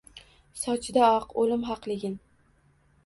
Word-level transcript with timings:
Sochida 0.61 1.03
oq– 1.17 1.27
oʼlim 1.43 1.67
haqligin 1.71 2.17